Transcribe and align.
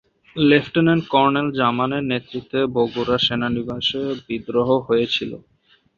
Lieutenant 0.35 1.03
colonel 1.13 1.47
জামানের 1.59 2.03
নেতৃত্বে 2.11 2.59
বগুড়া 2.75 3.17
সেনানিবাসে 3.25 3.99
বিদ্রোহ 4.27 4.69
হয়েছিল। 4.87 5.31